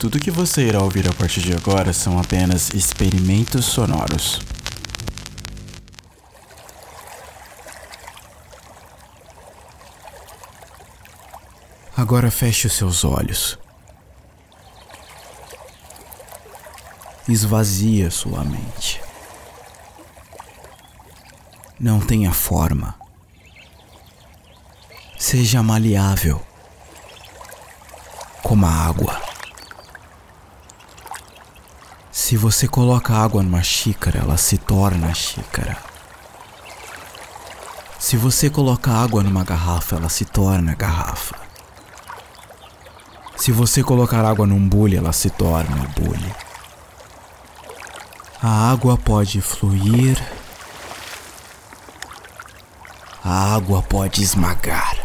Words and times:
Tudo 0.00 0.18
que 0.18 0.30
você 0.30 0.62
irá 0.62 0.82
ouvir 0.82 1.06
a 1.06 1.12
partir 1.12 1.42
de 1.42 1.52
agora 1.52 1.92
são 1.92 2.18
apenas 2.18 2.70
experimentos 2.70 3.66
sonoros. 3.66 4.40
Agora 11.94 12.30
feche 12.30 12.66
os 12.66 12.72
seus 12.72 13.04
olhos. 13.04 13.58
Esvazia 17.28 18.10
sua 18.10 18.42
mente. 18.42 19.02
Não 21.78 22.00
tenha 22.00 22.32
forma. 22.32 22.98
Seja 25.18 25.62
maleável 25.62 26.40
como 28.42 28.64
a 28.64 28.70
água. 28.70 29.29
Se 32.12 32.36
você 32.36 32.66
coloca 32.66 33.14
água 33.14 33.40
numa 33.40 33.62
xícara, 33.62 34.18
ela 34.18 34.36
se 34.36 34.58
torna 34.58 35.14
xícara. 35.14 35.76
Se 38.00 38.16
você 38.16 38.50
coloca 38.50 38.90
água 38.90 39.22
numa 39.22 39.44
garrafa, 39.44 39.94
ela 39.94 40.08
se 40.08 40.24
torna 40.24 40.74
garrafa. 40.74 41.36
Se 43.36 43.52
você 43.52 43.82
colocar 43.84 44.24
água 44.24 44.44
num 44.46 44.68
bule, 44.68 44.96
ela 44.96 45.12
se 45.12 45.30
torna 45.30 45.86
bule. 45.96 46.34
A 48.42 48.72
água 48.72 48.98
pode 48.98 49.40
fluir. 49.40 50.20
A 53.24 53.54
água 53.54 53.82
pode 53.82 54.22
esmagar. 54.22 54.96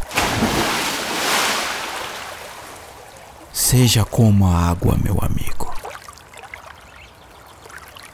Seja 3.54 4.04
como 4.04 4.48
a 4.48 4.70
água, 4.70 4.98
meu 5.04 5.20
amigo. 5.22 5.55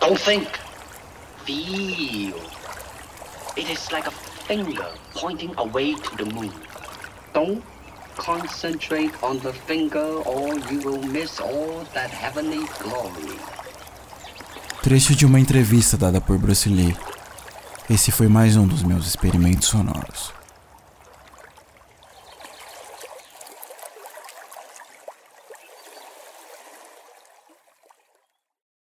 Don't 0.01 0.20
think. 0.20 0.48
Feel. 1.45 2.34
It 3.55 3.70
is 3.70 3.91
like 3.91 4.07
a 4.07 4.12
finger 4.48 4.87
pointing 5.13 5.53
away 5.59 5.93
to 5.93 6.15
the 6.17 6.26
moon. 6.34 6.51
Don't 7.34 7.63
concentrate 8.17 9.11
on 9.21 9.37
the 9.39 9.53
finger 9.53 10.23
or 10.26 10.57
you 10.71 10.79
will 10.79 11.01
miss 11.03 11.39
all 11.39 11.85
that 11.93 12.09
heavenly 12.09 12.65
glory. 12.81 13.37
Trecho 14.81 15.15
de 15.15 15.26
uma 15.27 15.39
entrevista 15.39 15.95
dada 15.95 16.20
por 16.20 16.39
Bruce 16.39 16.67
Lee. 16.67 16.98
Esse 17.87 18.11
foi 18.11 18.27
mais 18.27 18.57
um 18.57 18.65
dos 18.65 18.81
meus 18.81 19.05
experimentos 19.05 19.67
sonoros. 19.67 20.33